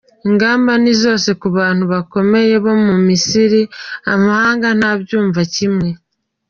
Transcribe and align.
Ingamba 0.27 0.71
ni 0.81 0.93
zose 1.01 1.29
ku 1.39 1.47
bantu 1.57 1.83
bakomeye 1.93 2.55
bo 2.63 2.73
mu 2.85 2.95
Misiri 3.07 3.61
amahanga 4.13 4.67
ntabyumva 4.79 5.41
kimwe. 5.53 5.89